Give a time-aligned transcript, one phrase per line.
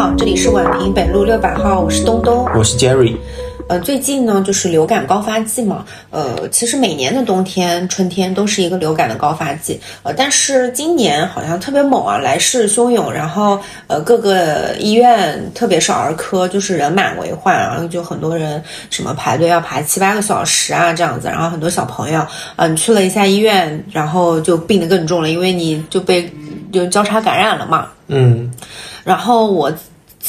[0.00, 3.14] 好，这里是宛平北路六百号，我是东东，我是 Jerry。
[3.68, 22.26] 呃，最近呢就是流感高发季嘛，呃，其实每年的冬天、春天都是一个流感的高发季，呃，但是今年好像特别猛啊，来势汹涌，然后呃，各个医院，特别是儿科，就是人满为患，然后就很多人什么排队要排七八个小时啊这样子，然后很多小朋友，
[22.56, 26.26] 嗯，去了一下医院，然后就病得更重了，因为你就被
[26.72, 28.50] 就交叉感染了嘛，嗯，
[29.04, 29.70] 然后我。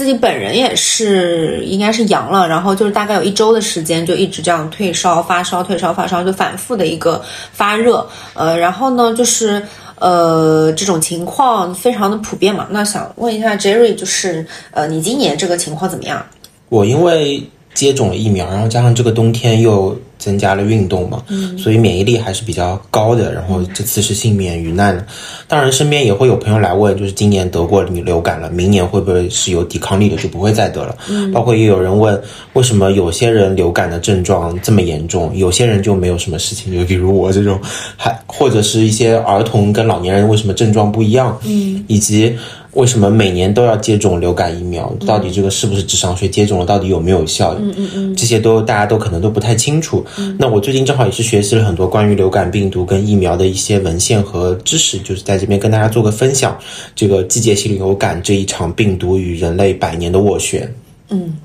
[0.01, 7.21] 自己本人也是，应该是阳了，然后就是大概有一周的时间，就一直这样退烧、发烧、退烧、发烧，就反复的一个
[7.53, 9.61] 发热，呃，然后呢，就是
[9.99, 12.65] 呃这种情况非常的普遍嘛。
[12.71, 16.25] 那想问一下 Jerry，就是呃你今年这个情况怎么样？
[16.69, 19.95] 我因为接种了疫苗，然后加上这个冬天又。
[20.21, 21.23] 增加了运动嘛，
[21.57, 23.33] 所以免疫力还是比较高的。
[23.33, 25.03] 然后这次是幸免于难的。
[25.47, 30.95] 当然，身边也会有朋友来问，就是今年得过你流感了，明年会不会是有抵抗力的，就不会再得了？
[31.33, 32.21] 包括也有人问，
[32.53, 36.71] 为什么有些人流感的症状这么严重，有些人就没有什么事情？
[36.71, 37.59] 就比如我这种，
[37.97, 41.37] 还或者是一些儿童跟老年人为什么症状不一样？
[41.43, 42.37] 嗯，以及
[42.73, 44.93] 为什么每年都要接种流感疫苗？
[45.05, 46.29] 到底这个是不是智商税？
[46.29, 47.53] 接种了到底有没有效？
[47.59, 50.05] 嗯嗯嗯，这些都大家都可能都不太清楚。
[50.39, 56.57] 那我最近正好也是学习了很多关于流感病毒跟疫苗的一些文献和知识，就是在这边跟大家做个分享。
[56.95, 60.73] 这个季节性流感这一场病毒与人类百年的斡旋。
[61.09, 61.35] 嗯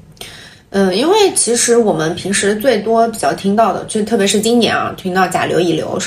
[0.71, 5.99] 嗯，因为其实我们平时最多比较听到的，就特别是今年啊，听到甲流、乙流，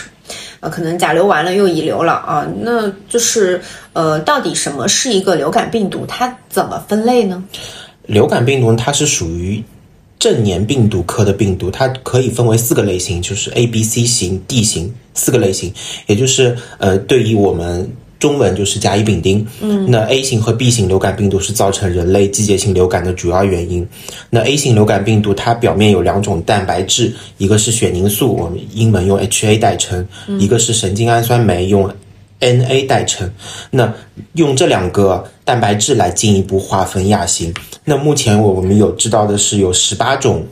[0.60, 3.62] 呃，可能甲流完了又乙流了啊，那就是
[3.94, 6.06] 呃，到底什么是一个流感病毒？
[6.08, 7.44] 它怎么分类呢？
[8.06, 9.64] 流感病毒它是属于。
[10.20, 15.74] 正黏病毒科的病毒，它可以分为四个类型，就是 A、B、C 型、D 型四个类型，
[16.08, 17.90] 也就是呃，对于我们
[18.20, 19.48] 中文就是甲乙丙丁。
[19.62, 23.88] 嗯，那 A 型和 B 型流感病毒是造成人类季节性流感的主要原因。
[24.30, 30.04] 那 A 型流感病毒它表面有两种蛋白质，一个是血凝素，我们英文用 HA 代称；
[30.40, 31.90] 一个是神经氨酸酶，用
[32.42, 33.32] NA 代称。
[33.72, 33.94] 那
[34.34, 37.54] 用这两个蛋白质来进一步划分亚型。
[37.86, 40.46] 那目前我们有知道的是有十八种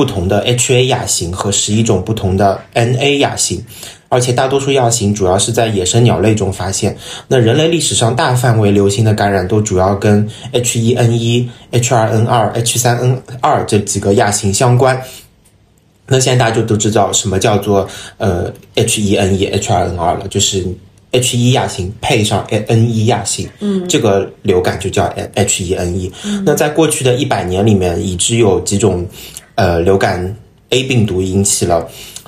[0.00, 3.62] 不同的 HA 亚型和十一种不同的 NA 亚型，
[4.08, 6.96] 而且大多数亚型主要是在野生鸟类中发现。
[7.28, 14.98] 那人类历史上大范围流行的感染都主要跟 H1N1、H2N2、H3N2 这几个亚型相关。
[16.06, 17.86] 那现在大家就都知道什么叫做
[18.16, 20.66] 呃 H1N1、H2N2 了，就是。
[21.12, 26.08] H 一亚型配上 N 一亚型，嗯，这个流感就叫 H 一 N 一。
[26.46, 29.04] 那在过去的一百年里面，已知有几种，
[29.60, 30.34] 呃，流感
[30.70, 31.86] A 病毒引起了，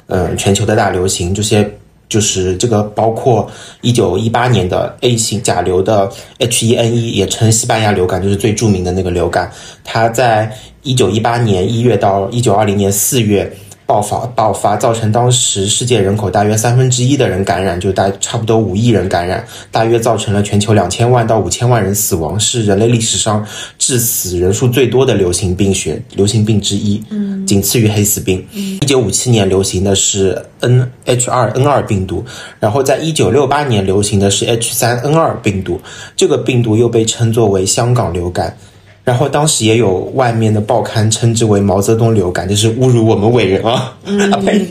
[0.09, 1.33] 嗯，全球的大流行。
[1.33, 1.67] 这些
[2.07, 3.51] 就是这个包括
[3.81, 9.51] 一九一八年的 A 型甲流的 H1N1，，也称西班牙流感，就是最著名的那个流感。
[9.83, 13.51] 它在一九一八年一月到一九二零年四月。
[13.93, 23.47] 爆发爆发，造成当时世界人口大约三分之一的人感染，就大差不多五亿人感染，大约造成了全球两千万到五千万人死亡，是人类历史上
[23.79, 28.43] 致死人数最多的流行病学流行病之一，嗯，仅次于黑死病。
[28.55, 32.25] 一九五七年流行的是 N H 二 N 二病毒，
[32.59, 35.79] 然后在一九六八年流行的是 H 三 N 二病毒，
[36.17, 38.57] 这个病毒又被称作为香港流感。
[39.05, 43.97] 然后当时也有外面的报刊称之为毛泽东流感，就是侮辱我们伟人啊！
[44.05, 44.65] 啊呸，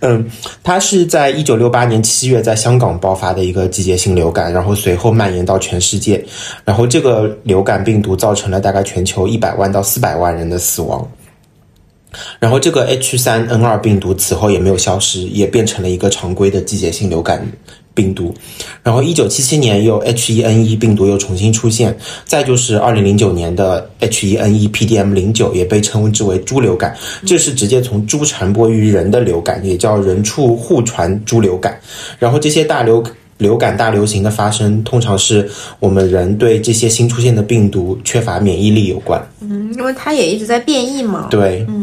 [0.00, 0.30] 嗯，
[0.62, 6.22] 它是在一九六八年七月在香港爆发的一个季节性流感，然后随后蔓延到全世界，
[6.64, 11.10] 然后这个流感病毒造成了大概全球一百万到四百万人的死亡。
[12.40, 17.40] 然后这个 H 三 N 二病毒此后也没有消失，也变成了一个常规的季节性流感。
[17.94, 18.34] 病毒，
[18.82, 26.96] 然后一九七七年又 H1N1 病毒又重新出现，再就是二零零九年的 H1N1 PDM 零九也被称之为猪流感，
[27.26, 31.80] 这是直接从猪传播于人的流感，也叫人畜互传猪流感。
[32.18, 33.02] 然后这些大流
[33.38, 35.48] 流感大流行的发生，通常是
[35.78, 39.20] 我们人对这些新出现的病毒缺乏免疫力有关。
[39.40, 41.28] 嗯，因为它也一直在变异嘛。
[41.30, 41.79] 对，嗯。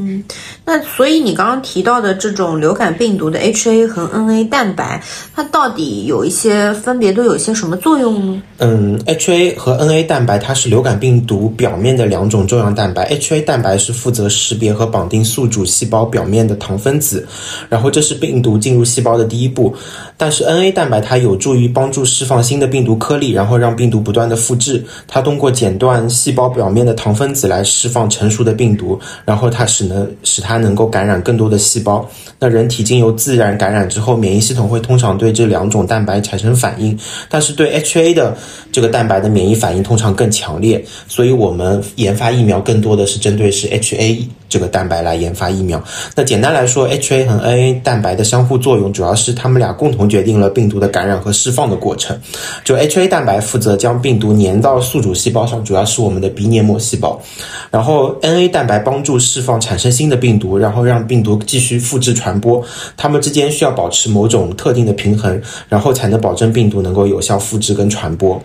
[0.69, 5.01] 那所以你刚刚提到的这种流感病毒的 HA 和 NA 蛋白，
[5.33, 8.43] 它到底有一些分别都有一些什么作用呢？
[8.57, 13.09] 嗯，HA 和 NA 蛋白它是流感病毒表面的两种重要蛋白。
[13.11, 17.25] HA 蛋白是负责识别和绑定宿主细胞表面的糖分子，
[17.69, 19.73] 然后这是病毒进入细胞的第一步。
[20.17, 24.83] 但是 NA 蛋白它有助于帮助释放新的病毒颗粒，然后让病毒不断的复制。
[25.07, 30.56] 它通过剪断细胞表面的糖分子来释放成熟的病毒，然后它使能使它。
[30.57, 32.07] 能够感染更多的细胞。
[32.39, 36.97] 那人体经由自然感染之后，免疫系统会通常对这两种蛋白产生反应，
[37.29, 38.37] 但是对 HA 的
[38.71, 40.83] 这个蛋白的免疫反应通常更强烈。
[41.07, 45.83] 所以我们研发疫苗更多的是针对是 HA 这个蛋白来研发疫苗。
[46.15, 52.19] 那简单来说，HA 和 NA 蛋白的相互作用，主要是它们俩共同决定了病毒的感染和释放的过程。
[52.63, 57.21] 就 HA 蛋白负责将病毒粘到宿主细胞上，主要是我们的鼻黏膜细胞。
[57.69, 62.63] 然后 NA 蛋白帮助释放产生新的病毒，然后让病毒继续复制传播。
[62.95, 68.41] 它们之间需要保持某种特定的平衡，然后才能保证病毒能够有效复制跟传播。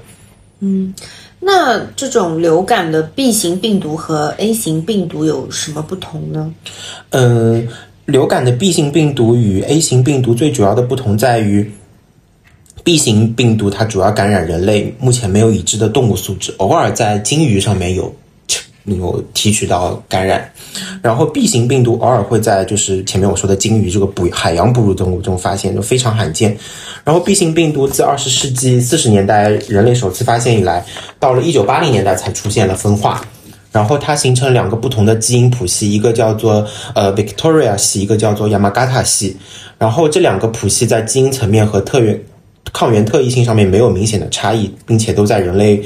[0.61, 0.93] 嗯，
[1.45, 6.55] 那这种流感的 B 型病毒和 A 型病毒有什么不同呢？
[7.11, 7.67] 嗯，
[8.05, 11.69] 流感的 B 型病毒与 A 型病毒最主要的不同在于。
[12.85, 18.13] B 型病毒它主要感染人类，目前没有已知的动物素质，偶尔在鲸鱼上面有
[18.85, 20.51] 有提取到感染。
[21.03, 26.57] 然后 B 型病毒偶尔会在就是前面我说的鲸鱼这个哺海洋哺乳动物中发现，就非常罕见。
[27.05, 30.85] 然后 B 型病毒自二十世纪四十年代人类首次发现以来，
[31.19, 33.25] 到了一九八零年代才出现了分化。
[33.71, 39.37] 然后它形成两个不同的基因谱系，一个叫做呃 Victoria 系，一个叫做 Yamagata 系。
[39.79, 42.21] 然后这两个谱系在基因层面和特源。
[42.73, 45.83] 抗原特异性上面没有明显的差异，并且都在人类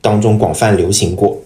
[0.00, 1.36] 当中广泛流行过。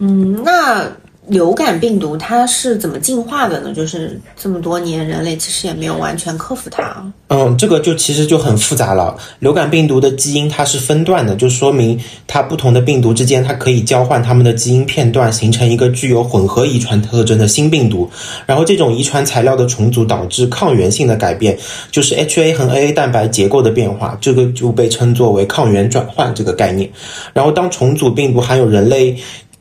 [0.00, 0.90] 嗯，那。
[1.26, 3.72] 流感病毒它是怎么进化的呢？
[3.72, 7.06] 就是这么多年，人类其实也没有完全克服它。
[7.28, 9.16] 嗯，这个就其实就很复杂了。
[9.38, 18.10] 流感病毒的基因它是分段的，就说明它不同的病毒之间它可以交换它们的基因片段，形成一个具有混合遗传特征的新病毒。
[18.44, 21.56] 然后这种遗传材料的重组导致抗原性的改变，
[21.92, 26.90] 就是 HA 和 AA 蛋白结构的变化，这个就被称作为抗原转换这个概念。
[27.32, 29.16] 然后当重组病毒含有人类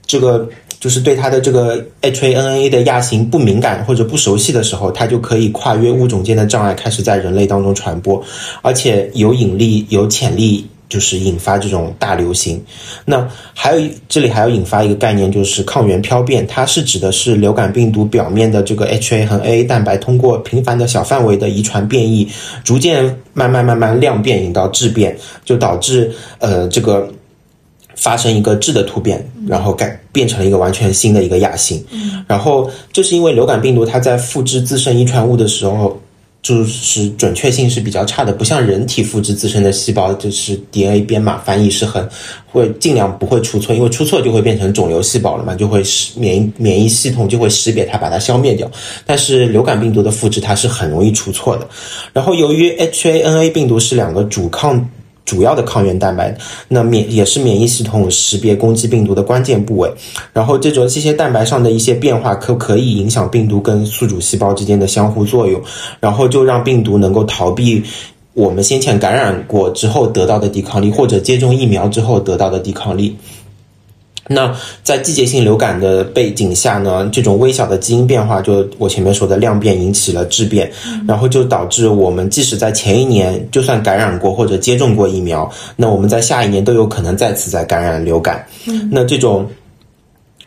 [0.09, 0.49] 这个。
[0.79, 8.23] 就是对它的这个 HANA 的亚型不敏感或者不熟悉的时候，它就可以跨越物种间的障碍，开始在人类当中传播，
[8.61, 12.63] 而且有引力、有潜力，就是引发这种大流行。
[13.03, 22.25] 那还有这里还要引发一个概念，就是抗原漂变，它是指的是流感病毒表面的这个 HA 和 AA 蛋白通过频繁的小范围的遗传变异，
[22.63, 23.03] 逐渐
[23.33, 27.11] 慢慢慢慢量变引到质变，就导致呃这个。
[27.99, 31.83] 发生一个质的突变，然后改变成了一个完全新的一个亚型。
[32.27, 35.99] 然后这是因为流感病毒它在复制自身遗传物的时候，
[36.41, 42.07] 就是准确性是比较差的，不像人体复制自身的细胞，就是 DNA 编码翻译是很
[42.45, 48.71] 会尽量不会出错，因为出错就会变成肿瘤细胞了嘛，就会识免疫免疫系统就会识别它，把它消灭掉。
[49.05, 51.67] 但是流感病毒的复制它是很容易出错的。
[52.13, 54.89] 然后由于 HANA 病毒是两个主抗。
[55.29, 56.35] 主要的抗原蛋白，
[56.67, 59.93] 那免也是免疫系统识别攻击病毒的关键部位。
[60.33, 65.61] 然后这种这些蛋白上的一些变化，可可以影响病毒跟宿主细胞之间的相互作用，
[65.99, 67.83] 然后就让病毒能够逃避
[68.33, 73.15] 我们先前感染过之后得到的抵抗力，或者接种疫苗之后得到的抵抗力。
[74.31, 80.71] 那在季节性流感的背景下呢，这种微小的基因变化，就我前面说的量变引起了质变，
[81.07, 88.45] 然后就导致我们即使在前一年就算感染过或者接种过疫苗，那我们在下一年都有可能再次再感染流感。
[88.91, 89.49] 那这种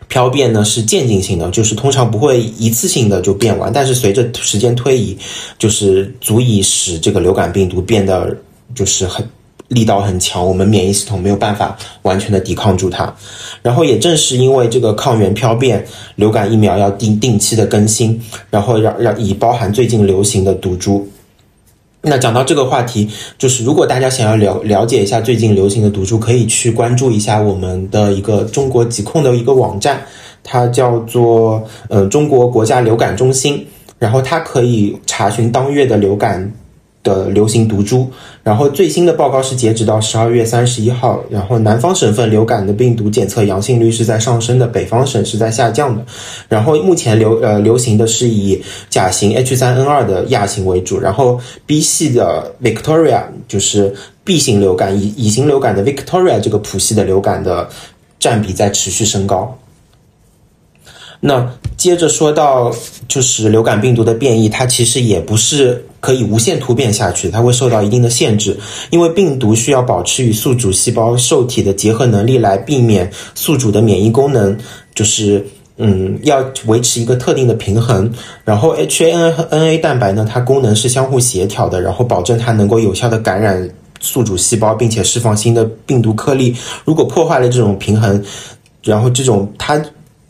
[0.07, 5.19] 漂变呢是渐进性的，就是通常不会一次性的就变完，但是随着时间推移，
[5.59, 8.37] 就是足以使这个流感病毒变得
[8.77, 9.29] 就是很。
[9.73, 13.13] 力道很强，我们免疫系统没有办法完全的抵抗住它。
[13.63, 15.85] 然后也正是因为这个抗原漂变，
[16.17, 21.09] 流感疫苗要定定期的更新，然后让让以包含最近流行的毒株。
[22.03, 30.03] 那讲到这个话题，就是如果大家想要了了解一下最近流行的毒株，可以去关注一下我们的一个中国疾控的一个网站，
[30.43, 33.67] 它叫做呃中国国家流感中心，
[33.99, 36.53] 然后它可以查询当月的流感。
[37.05, 38.09] 的流行毒株，
[38.43, 46.05] 然后最新的报告是截止到十二月三十一号，然后南方省份流感的病毒检测阳性率是在上升的，北方省是在下降的。
[46.49, 53.95] 然后目前流呃流行的是以甲型 H 三 N 二的亚型为主，然后 B 系的 Victoria 就是
[54.25, 57.69] B 型流感，乙乙型流感的 Victoria 这个谱系的流感的
[58.19, 59.57] 占比在持续升高。
[61.25, 62.75] 那接着说到，
[63.07, 68.59] 就是流感病毒的变异，它其实也不是可以无限突变下去，它会受到一定的限制，
[68.91, 74.59] 因为病毒需要保持与宿主细胞受体的结合能力，来避免宿主的免疫功能，
[74.97, 78.13] 就是嗯，要维持一个特定的平衡。
[78.45, 86.53] 然后 HAN 和 NA 蛋白呢，它功能是相互协调的，然后保证它能够有效的感染宿主细胞，并且释放新的病毒颗粒。
[86.85, 88.21] 如果破坏了这种平衡，
[88.83, 89.81] 然后这种它。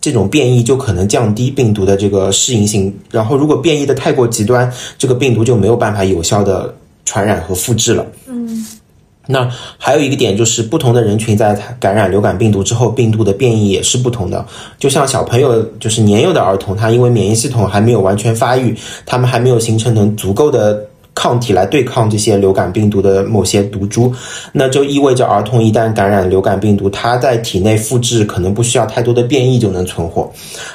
[0.03, 8.05] 这种变异就可能降低病毒的这个适应性，然后如果变异的太过极端，这个病毒就没有办法有效的传染和复制了。
[8.27, 8.67] 嗯，
[9.29, 14.45] 那还有一个点就是，不同的人群在感染流感病毒之后，病毒的变异也是不同的。
[14.77, 20.85] 就像小朋友，就是年幼的儿童，他因为免疫系统还没有完全发育，他们还没有形成能足够的。
[21.15, 24.13] 抗体来对抗这些流感病毒的某些毒株，
[24.53, 30.31] 那就意味着儿童一旦感染流感病毒，它在体内复制可能不需要太多的变异就能存活。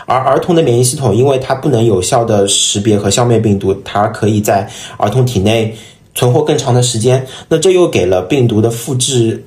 [0.05, 5.75] 而儿童的免疫系统，因为它不能有效的识别和消灭病毒，它可以在儿童体内
[6.13, 7.25] 存活更长的时间。
[7.49, 9.43] 那这又给了病毒的复制。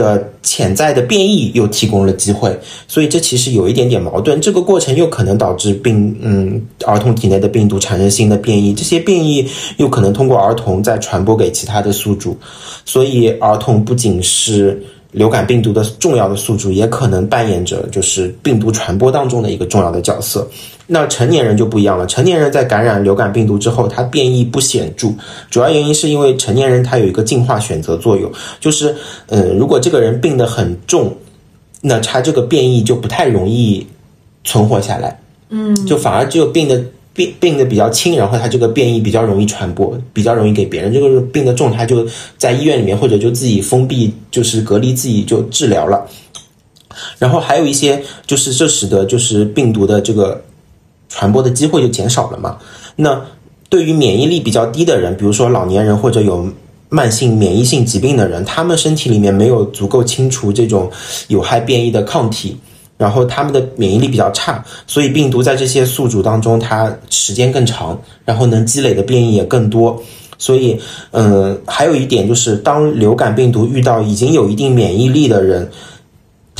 [0.00, 4.40] 的潜在的变异又提供了机会，所以这其实有一点点矛盾。
[4.40, 12.36] 这个过程又可能导致病，嗯，儿童体内的病毒产生新的变异，这些变异又可能通过儿童再传播给其他的宿主，
[12.84, 14.82] 所以儿童不仅是。
[15.12, 20.48] 流感病毒的重要的宿主也可能扮演着就是病毒传播当中的一个重要的角色。
[20.92, 25.08] 那成年人就不一样了，成年人在感染流感病毒之后，它变异不显著，
[25.48, 28.96] 主要原因是因为成年人他有一个进化选择作用，就是
[29.28, 31.16] 嗯，如果这个人病得很重，
[31.80, 33.86] 那他这个变异就不太容易
[34.42, 35.20] 存活下来，
[35.50, 36.82] 嗯，就反而只有病的。
[37.12, 40.92] 病病的比较轻，然后他这个变异比较容易传播，比较容易给别人。
[40.92, 42.06] 这个病的重，他就
[42.38, 46.06] 在医院里面或者就自己封闭，就是隔离自己就治疗了。
[47.18, 50.40] 然后还有一些就是这使得就是病毒的这个
[51.10, 52.56] 传播的机会就减少了嘛。
[52.96, 53.20] 那
[53.68, 56.48] 对于免疫力比较低的人，比如说老年人或者有
[56.88, 60.90] 慢性免疫性疾病的人，他们身体里面没有足够清除这种
[61.28, 62.56] 有害变异的抗体。
[62.96, 69.98] 然后他们的免疫力比较差，所以病毒在这些宿主当中，它时间更长，然后能积累的变异也更多。
[70.36, 70.78] 所以，
[71.12, 75.70] 嗯，还有一点就是，当流感病毒遇到已经有一定免疫力的人，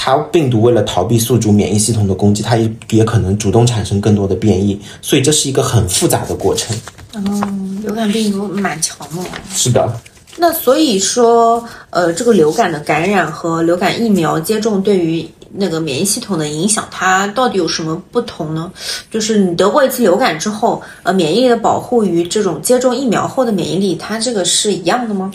[0.03, 4.81] 它病毒为了逃避宿主免疫系统的攻击，它也也可能主动产生更多的变异。
[5.03, 6.75] 所以这是一个很复杂的过程。
[7.13, 9.23] 嗯，流感病毒蛮强的。
[9.55, 9.93] 是的。
[10.39, 15.29] 那所以说，呃，这个流感的感染和流感疫苗接种对于。
[15.53, 18.71] 那个免疫系统的影响，它到底有什么不同呢？
[19.11, 25.29] 就是你得过一次流感之后，呃，免疫力的保护与这种接种疫苗后的免疫力，它这个是一样的吗？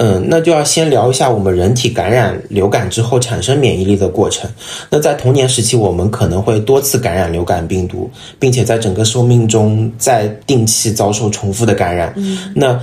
[0.00, 4.50] 嗯，那就要先聊一下我们人体感染流感之后产生免疫力的过程。
[4.88, 12.12] 那在童年时期，我们可能会多次感染流感病毒，并且在整个生命中在定期遭受重复的感染。
[12.16, 12.80] 嗯，那。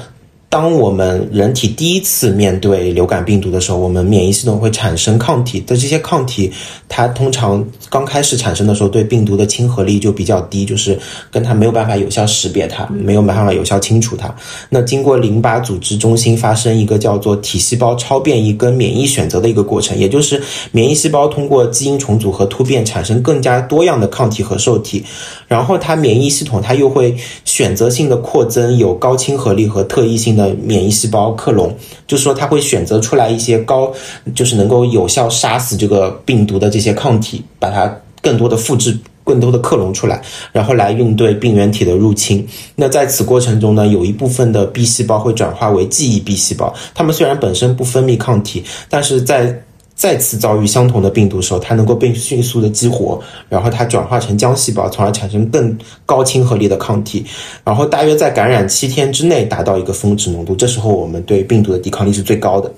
[0.49, 5.59] 当我们人体第一次面对流感病毒的时候，我们免疫系统会产生抗体。
[5.59, 6.49] 的这些抗体，
[6.87, 10.97] 它通常刚开始产生的时候，对病毒的亲和力就比较低，就是
[11.29, 14.33] 跟它没有办法有效识别它，没有办法有效清除它。
[14.69, 25.03] 那经过淋巴组织中心发生一个叫做体细胞超变异跟免疫选择的一个过程，也就是免疫细胞通过基因重组和突变产生更加多样的抗体和受体，
[25.49, 27.13] 然后它免疫系统它又会
[27.43, 30.36] 选择性的扩增有高亲和力和特异性。
[30.37, 31.75] 的免疫细胞克隆，
[32.05, 33.91] 就是说它会选择出来一些高，
[34.35, 42.47] 就是能够有效杀死这个病毒的这些抗体，把它更多的复制、更多的克隆出来，然后来应对病原体的入侵。
[42.75, 49.63] 那在此过程中呢，有一部分的 B 细胞会转化为记忆 B 细胞，它们虽然本身不分泌抗体，但是在
[49.97, 55.75] 再次遭遇相同的病毒时候，它能够被迅速的激活，然后它转化成浆细胞，从而产生更
[56.05, 57.25] 高亲和力的抗体，
[57.65, 62.71] 然后大约在感染七天之内达到一个峰值浓度，这时候我们对病毒的抵抗力是最高的。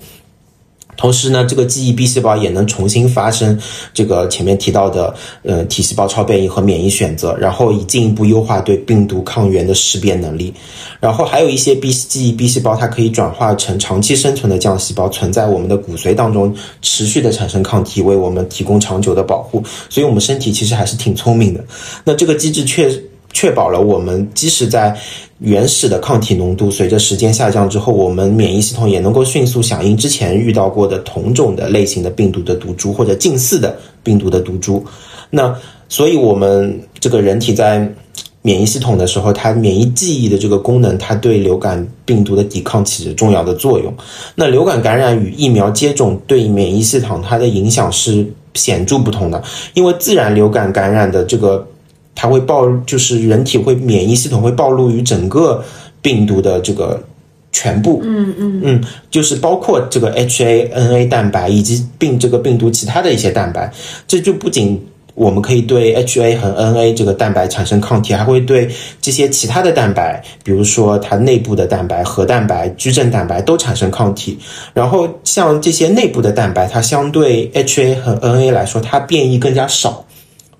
[1.00, 3.58] 同时呢，这个记忆 B 细胞也能重新发生
[3.94, 10.52] 这个前面提到的，呃，体细胞超变异和免疫选择，然后以进一步优化对病毒抗原的识别能力。
[11.00, 19.64] 然后还有一些 B 记忆 B 细胞，它可以转化成长期生存的浆细胞，存在我们的骨髓当中，持续的产生抗体，为我们提供长久的保护。
[19.88, 21.64] 所以，我们身体其实还是挺聪明的。
[22.04, 22.92] 那这个机制确
[23.32, 24.94] 确保了我们即使在
[25.40, 34.84] 原始的抗体浓度随着时间下降之后，我们免疫系统也能够迅速响应之前遇到过的同种的类型的病毒的毒株或者近似的病毒的毒株。
[35.30, 35.54] 那
[35.88, 37.90] 所以，我们这个人体在
[38.42, 43.90] 免疫系统的时候，它免疫记忆的这个功能，它对流感病毒的抵抗起着重要的作用。
[44.34, 49.42] 那流感感染与疫苗接种对免疫系统它的影响是显著不同的，
[49.72, 51.66] 因为自然流感感染的这个。
[52.20, 55.64] 它会暴，就是人体会免疫系统会暴露于整个
[56.02, 57.02] 病毒的这个
[57.50, 63.72] 全部，嗯嗯嗯，就是包括这个 HANA 蛋白以及病这个病毒其他的一些蛋白，
[64.06, 64.78] 这就不仅
[65.14, 68.68] 我们可以对 HA 和 NA 这个蛋白产生抗体，还会对
[69.00, 74.38] 这些其他的蛋白，比如说它内部的蛋白、核蛋白、矩阵蛋白都产生抗体。
[74.74, 80.04] 然后像这些内部的蛋白，它相对 HA 和 NA 来说，它变异更加少。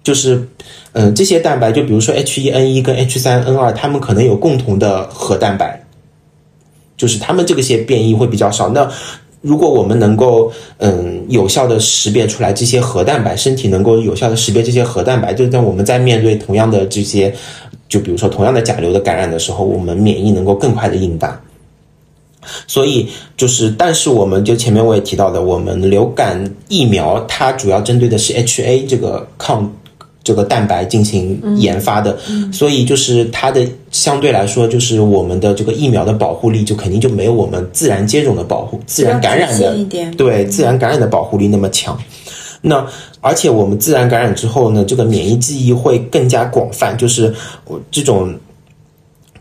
[0.02, 0.48] 就是，
[0.92, 5.80] 嗯、这些蛋白，就比如说 H 一 N 一跟 H 三 N 二，它们可能有共同的核蛋白，
[6.96, 8.68] 就是它们这个些变异会比较少。
[8.68, 8.90] 那
[9.40, 17.34] 如果我们能够嗯有效的识别出来这些核蛋白，身体能够有效的识别这些核蛋白，就在我们在面对同样的这些，
[17.88, 21.40] 就比如说同样的甲流的感染的时候，我们免疫能够更快的应答。
[22.66, 23.06] 所以
[23.36, 29.70] 就是，但是我们就前面我也提到的，我们流感疫苗它主要针对的是 HA 这个抗
[30.22, 32.18] 这个蛋白进行研发的，
[32.52, 39.74] 所以就是它的相对来说，就是我们的这个疫苗的保护力就肯定就没有我们自然接种的保护、自然感染的，
[40.16, 41.98] 对自然感染的保护力那么强。
[42.62, 42.86] 那
[43.22, 47.34] 而且我们自然感染之后呢，这个免疫记忆会更加广泛，就是
[47.64, 48.34] 我这种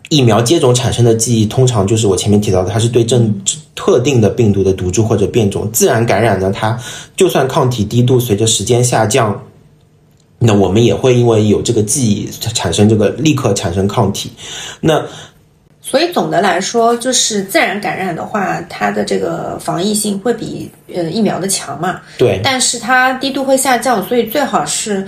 [0.08, 3.42] 疫苗接种产生的记忆，通常就是我前面提到的，它是对正
[3.76, 5.70] 特定的病毒的毒株或者变种。
[5.74, 6.80] 自然感染呢，它
[7.18, 9.38] 就算抗体低度随着时间下降，
[10.40, 14.32] 那我们也会因为有这个记忆产生这个立刻产生抗体。
[14.80, 15.04] 那
[15.82, 22.00] 所以总的来说，就是自然感染的话，它的这个防疫性会比呃疫苗的强嘛。
[22.18, 25.06] 对，但是它低度会下降，所以最好是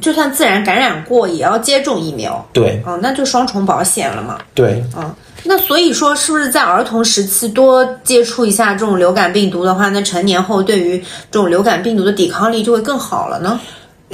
[0.00, 2.44] 就算自然感染过，也要接种疫苗。
[2.52, 4.38] 对，哦，那就双重保险了嘛。
[4.54, 10.98] 对，嗯，那所以说，是不是在儿童时期多接触一下这种流感病毒的话，那成年后对于
[11.30, 13.60] 这种流感病毒的抵抗力就会更好了呢？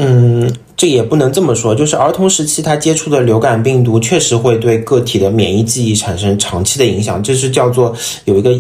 [0.00, 7.93] 嗯，这也不能这么说，就是儿童时期他接触的流感病毒确实会对个体的免疫记忆产生长期的影响，这是叫做
[8.25, 8.57] 有一个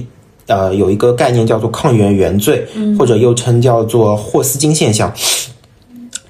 [0.48, 2.66] 呃有一个概念叫做抗原原罪，
[2.98, 5.12] 或者又称叫做霍斯金现象。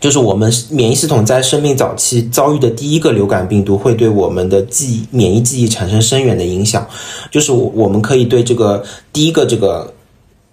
[0.01, 6.87] 就是我们免疫系统在生命早期遭遇的第一个流感病毒，会对我们的记忆、免疫记忆产生深远的影响。
[7.33, 9.93] 就是我我们可以对这个第一个这个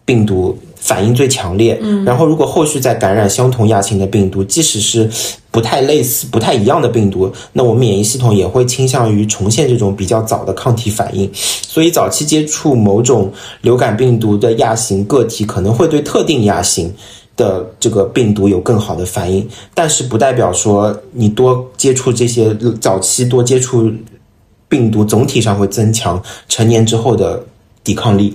[0.03, 5.09] 病毒反应最强烈，嗯，然后如果后续再感染相同亚型的病毒，即使是
[5.49, 11.27] 不太类似、不太一样的病毒，那我们免疫系统也会倾向于重现这种比较早的抗体反应。
[11.33, 16.93] 所以早期接触某种流感病毒的亚型个体，可能会对特定亚型。
[17.37, 23.91] 的这个病毒有更好的反应，但是不代表说你多接触这些早期多接触
[24.69, 27.43] 病毒，总体上会增强成年之后的
[27.83, 28.33] 抵抗力。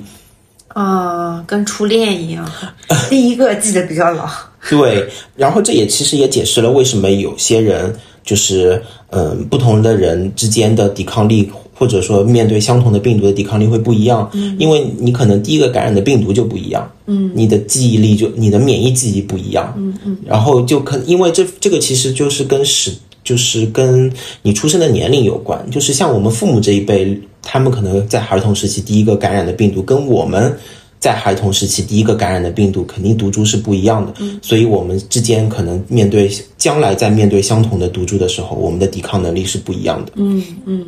[0.75, 2.51] 啊，跟初恋一样，
[3.11, 4.29] 第一个记得比较牢。
[4.69, 11.51] 对，然后这也其实也解释了为什么有些人就是嗯，不同的人之间的抵抗力。
[11.81, 22.93] 或者说，面对相同的病毒的抵抗力会不一样，嗯，因为你可能第一个感染的病毒就不一样，嗯，你的记忆力就你的免疫记忆不一样，嗯嗯，然后就可因为这这个其实就是跟时
[23.31, 24.12] 就是跟
[24.43, 30.53] 你出生的年龄有关，就是像我们父母这一辈，他们可能在儿童时期第一个感染的病毒，跟我们
[30.99, 40.85] 在孩童时期第一个感染的病毒，肯定毒株是不一样的，嗯，所以我们之间可能面对将来在面对相同的毒株的时候，我们的抵抗能力是不一样的，嗯嗯。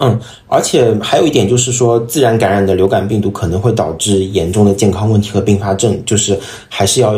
[0.00, 6.36] 嗯，而且还有一点就是说，自然感染的流感病毒可能会导致严重的健康问题和并发症，就是
[6.68, 7.16] 还是要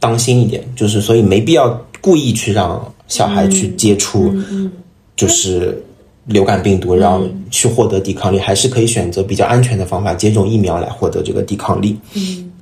[0.00, 4.32] 当心一点，就是所以没必要故意去让小孩去接触，
[5.16, 5.82] 就是
[6.26, 11.98] 流感病毒，然后去获得抵抗力，还是可以选择比较安全的方法，接种疫苗来获得这个抵抗力。
[12.14, 12.52] 嗯。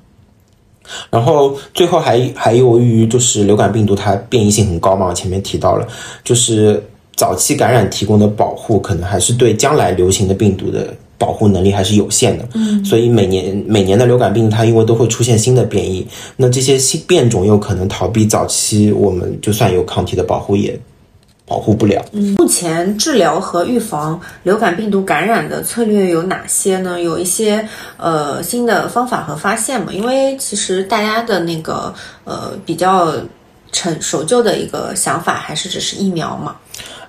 [1.11, 5.87] 然后最后还还由于就是流感病毒它变异性很高嘛，前面提到了，
[6.25, 6.83] 就是。
[7.17, 12.49] 早期感染提供的保护，可能还是对将来流行的病毒的保护能力还是有限的。
[12.55, 20.79] 嗯，所以每年每年的流感病毒，它因为都会出现新的变异，那这些新变种又可能逃避早期我们就算有抗体的保护也
[21.47, 22.05] 保护不了。
[22.13, 27.01] 嗯，目前治疗和预防流感病毒感染的策略有哪些呢？
[27.01, 29.93] 有一些呃新的方法和发现嘛？
[29.93, 33.15] 因为其实大家的那个呃比较
[33.71, 36.57] 成守旧的一个想法，还是只是疫苗嘛。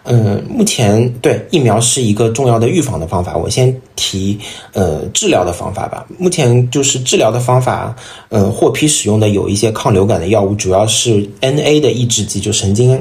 [0.04, 3.36] 嗯，目前对疫苗是一个重要的预防的方法。
[3.36, 4.40] 我先提
[4.72, 6.06] 呃治疗的方法吧。
[6.18, 7.94] 目前就是治疗的方法，
[8.30, 12.98] 呃获批使用的有一些抗流感的药物，主要是 NA 的抑制剂，就神经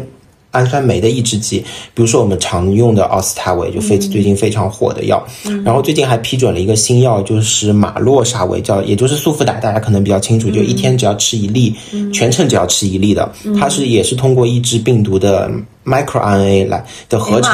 [0.56, 1.58] 氨酸酶的抑制剂，
[1.94, 5.22] 比如说我们常用的奥司他韦，就非最近非常火的药。
[5.44, 13.30] 嗯、然后最近还批准了一个新药，就是马洛沙韦，叫也就是速福达，大家可能比较清楚，就一天只要吃一粒，嗯、全程只要吃一粒的。
[13.58, 15.50] 它是也是通过抑制病毒的
[15.84, 17.52] microRNA 来的合成，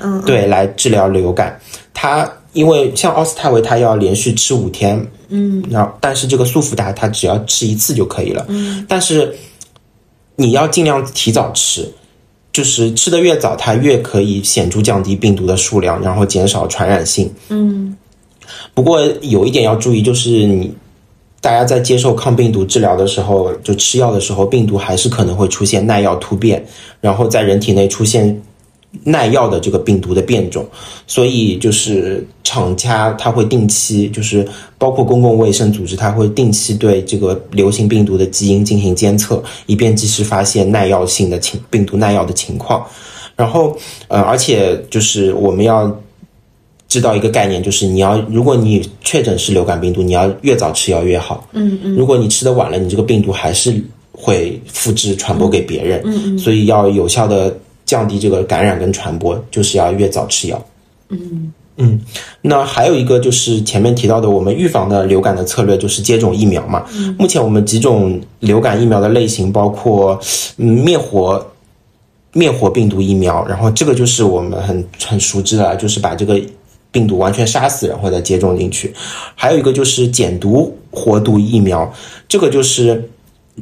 [0.00, 1.60] 嗯，对，来治疗流感。
[1.92, 9.36] 它因为像奥司他韦，它要连续吃五天，嗯，然后但是这个速福达它只要吃一次就可以了，嗯，但是
[10.36, 11.88] 你要尽量提早吃。
[12.52, 17.32] 就是吃的越早，它越可以显著降低病毒的数量，然后减少传染性。
[17.48, 17.96] 嗯，
[18.74, 20.74] 不过有一点要注意，就是你
[21.40, 26.64] 大家在接受抗病毒治疗的时候，就吃药的时候，病毒还是可能会出现耐药突变，
[27.00, 28.42] 然后在人体内出现
[29.04, 30.66] 耐药的这个病毒的变种，
[31.06, 34.46] 所以就是厂家它会定期，就是
[34.78, 42.84] 包括公共卫生组织，它会定期对这个流行病毒的基因进行监测，以便及时发现耐药性的情病毒耐药的情况。
[43.36, 43.76] 然后，
[44.08, 45.94] 呃，而且就是我们要。
[46.88, 51.46] 知道一个概念，就是你要，如果你确诊是流感病毒，你要越早吃药越好。
[51.52, 51.94] 嗯嗯。
[51.94, 56.02] 如果你吃的晚了，你这个病毒还是会复制传播给别人。
[56.04, 56.38] 嗯嗯。
[56.40, 57.56] 所以要有效的
[57.90, 60.64] 降低这个感染跟传播，就是要越早吃药。
[61.08, 62.00] 嗯嗯。
[62.40, 66.84] 那还有一个就是前面提到的，我们预防的流感的策略就是接种疫苗嘛。
[66.94, 67.16] 嗯。
[67.18, 70.16] 目前我们几种流感疫苗的类型包括
[70.58, 71.44] 嗯灭活
[72.32, 76.40] 灭活病毒疫苗，然后这个就是我们很很熟知的，就是把这个。
[76.92, 78.92] 病毒完全杀死，然后再接种进去。
[79.36, 81.88] 还有一个就是减毒活毒疫苗，
[82.26, 83.08] 这个就是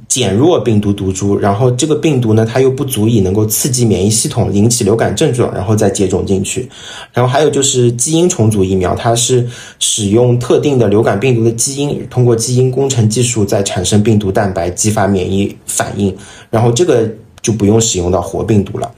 [0.07, 6.68] 减弱病毒毒株，然后这个病毒呢，它又不足以能够刺激免疫系统，引起流感症状，然后再接种进去。
[7.12, 9.44] 然后还有就是基因重组疫苗，它是
[9.81, 16.16] 使用特定的流感病毒的基因，通过基因工程技术再产生病毒蛋白，激发免疫反应。
[16.51, 17.11] 然后这个
[17.42, 18.90] 就不用使用到活病毒了。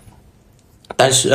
[0.96, 1.30] 但是，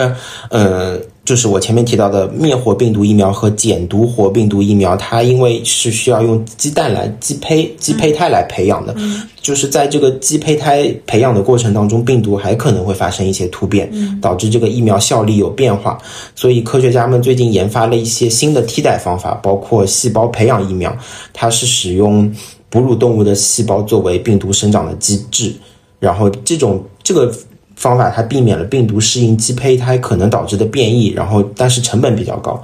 [0.49, 0.99] 呃。
[1.25, 8.95] 就是我前面提到的灭活病毒疫苗和减毒活病毒疫苗，它因为是需要用鸡蛋来鸡胚鸡胚胎来培养的，
[9.41, 15.97] 就是在这个鸡胚胎培养的过程当中，病毒还可能会发生一些突变，导致这个疫苗效力有变化。
[16.35, 20.95] 所以科学家们最近研发了一些新的替代方法，包括细胞培养疫苗，
[21.33, 22.31] 它是使用
[22.69, 25.51] 哺乳动物的细胞作为病毒生长的机制，
[25.99, 27.33] 然后这种这个。
[27.75, 32.61] 方法它避免了病毒适应鸡胚胎可能导致的变异，然后但是成本比较高。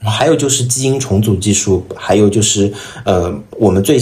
[0.00, 2.72] 还还有就是基因重组技术，还有就是
[3.04, 3.98] 呃我们最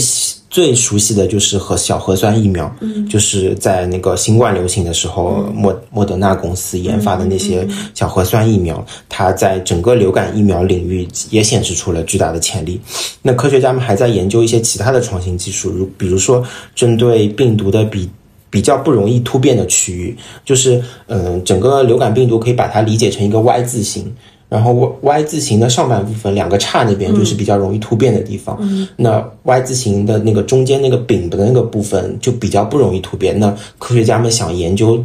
[0.50, 12.78] 最熟悉的就是核小核酸疫苗，嗯，就是在那个新冠流行的时候，莫莫德纳公司研发的那些小核酸疫苗，它在整个流感疫苗领域也显示出了巨大的潜力。
[13.22, 16.44] 那科学家们还在研究一些其他的创新技术，如比如说
[16.74, 18.10] 针对病毒的比。
[18.50, 24.12] 比较不容易突变的区域，就是嗯，整个流感病毒可以把它理解成一个 Y 字形，
[24.48, 28.58] 然后 Y Y 字形的上半部分两个叉那边就是比较容易突变的地方，
[28.96, 33.38] 那 Y 字形的那个中间那个柄的那个部分就比较不容易突变。
[33.38, 35.00] 那科学家们想研究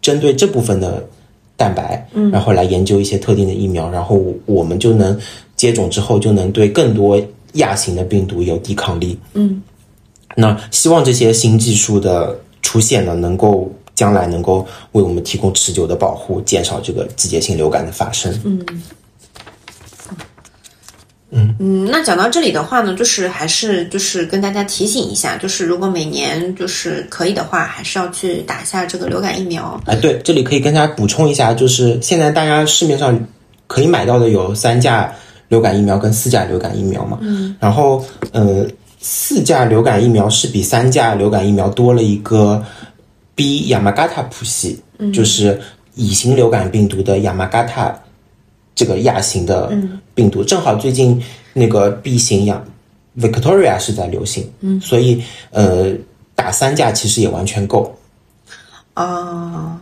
[0.00, 1.06] 针对这部分的
[1.54, 5.14] 蛋白，然后来研究一些特定的疫苗，然后我们就能
[5.54, 7.20] 接种之后就能对更多
[7.54, 9.18] 亚型的病毒有抵抗力。
[9.34, 9.62] 嗯，
[10.34, 12.34] 那希望这些新技术的。
[12.76, 18.30] 出现呢，能够将来能够为我们提供持久的保护，减少这个季节性流感的发生。
[18.44, 18.66] 嗯，
[21.30, 21.88] 嗯嗯。
[21.90, 29.80] 那讲到这里的话呢，就是还是就是跟大家提醒一下，就是如果每年就是可以的话，还是要去打一下这个流感疫苗。
[29.86, 33.18] 哎，对，这里可以跟大家补充一下，就是现在大家市面上
[33.66, 35.10] 可以买到的有三价
[35.48, 37.16] 流感疫苗跟四价流感疫苗嘛。
[37.22, 37.56] 嗯。
[37.58, 38.66] 然后，呃。
[39.08, 42.60] 四价流感疫苗是比三价流感疫苗多了一个
[43.36, 44.82] B 亚麻嘎塔谱系，
[45.14, 45.60] 就是
[45.94, 47.96] 乙型流感病毒的亚麻嘎塔
[48.74, 49.72] 这个亚型的
[50.12, 52.60] 病毒，正好最近那个 B 型亚
[53.16, 55.92] Victoria 是在流行，嗯，所以呃
[56.34, 57.96] 打三价其实也完全够。
[58.94, 59.80] 啊，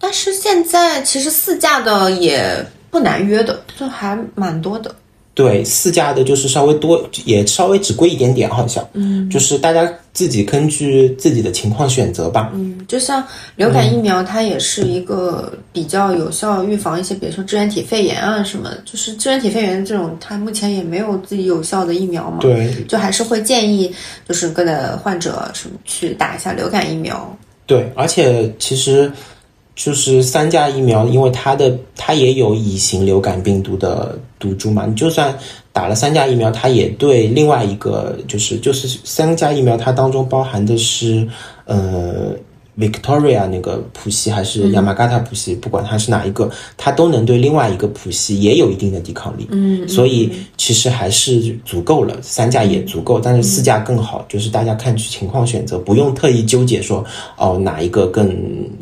[0.00, 4.92] 但是现在其实四价的也不难约的，就还蛮多的。
[5.40, 12.50] 对四价的，就是稍微多，也稍微只贵一点点，好像，嗯，就是大家自己根据自己的情况选择吧。
[12.52, 13.24] 嗯，就像
[13.56, 22.40] 流感疫苗，它也是一个比较有效预防一些，比如说支原体肺炎啊什么，就是支原体肺炎这种，它目前也没有自己有效的疫苗嘛。
[22.42, 23.90] 对，就还是会建议，
[24.28, 27.34] 就是各的患者什么去打一下流感疫苗。
[27.64, 29.10] 对，而且其实。
[29.82, 35.34] 就是三价疫苗，因为它的它也有乙型流感病毒的毒株嘛，你就算
[35.72, 41.26] 打了三价疫苗，它也对另外一个就是就是三价疫苗它当中包含的是
[41.64, 42.34] 呃。
[42.80, 49.46] Victoria 那个谱系还是 Yamagata 谱系，不管它是哪一个，它都能对另外一个谱系也有一定的抵抗力。
[49.50, 57.04] 嗯，所以其实还是足够了，三架也足够，但是四架更好，就是大家看情况选择，不用特意纠结说
[57.36, 58.34] 哦哪一个更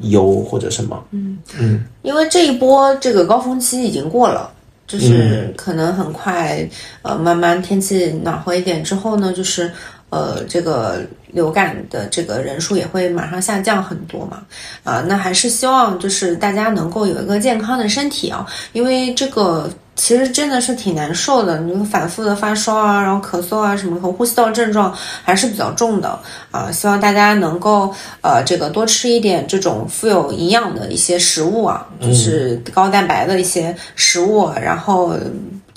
[0.02, 1.02] 优或者什么。
[1.10, 4.52] 嗯嗯，因为这一波这个高峰期已经过了。
[4.88, 6.66] 就是可能很快，
[7.02, 9.70] 呃，慢慢天气暖和一点之后呢，就是
[10.10, 11.00] 呃，这个
[11.32, 14.42] 流感的这个人数也会马上下降很多嘛，
[14.84, 26.18] 啊，那还是希望就是大家能够有一个健康的身体啊，因为这个其实真的是挺难受的，你反复的发烧啊，然后咳嗽啊什么和呼吸道症状还是比较重的
[26.50, 26.70] 啊。
[26.72, 27.92] 希望大家能够
[28.22, 35.14] 呃这个多吃一点这种富有营养的一些食物啊，就是高蛋白的一些食物，然后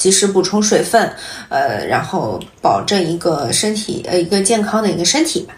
[0.01, 1.07] 及时补充水分，
[1.49, 5.53] 呃，然后保证一个身体呃一个健康的一个身体吧。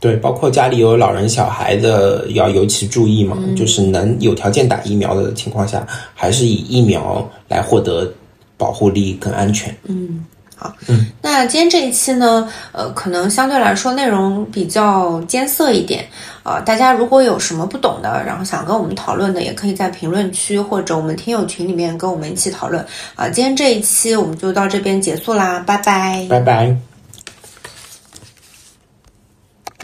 [0.00, 3.38] 对，包括家里有老人、小孩的，要尤其注意嘛。
[3.56, 8.12] 就是能有条件打疫苗的情况下，还是以疫苗来获得
[8.56, 9.72] 保护力更安全。
[9.84, 10.26] 嗯，
[10.56, 16.04] 好，嗯，那今天这一期呢，呃，可能相对来说内容比较艰涩一点
[16.44, 16.60] 啊。
[16.60, 23.28] 大家如果有什么不懂的，然后想跟我们讨论的，也可以在评论区或者我们听友群里面跟我们一起讨论啊。
[23.28, 26.76] 今天这一期我们就到这边结束啦，拜拜，拜拜。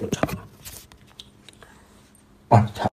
[0.00, 0.20] 我操！
[2.48, 2.88] 哇操！